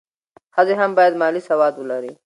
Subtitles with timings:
[0.55, 2.11] ښځې هم باید مالي سواد ولري.